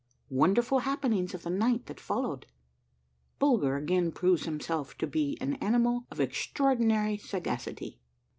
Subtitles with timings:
[0.31, 2.45] —WONDERFUL HAPPENINGS OF THE NIGHT THAT FOL LOWED.—
[3.39, 7.99] BULGER AGAIN PROVES HIMSELF TO BE AN ANI MAL OF EXTRAORDINARY SAGACITY.